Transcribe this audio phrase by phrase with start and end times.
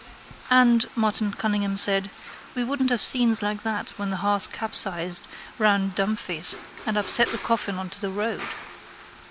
[0.49, 2.09] —And, Martin Cunningham said,
[2.55, 5.21] we wouldn't have scenes like that when the hearse capsized
[5.59, 6.55] round Dunphy's
[6.87, 8.41] and upset the coffin on to the road.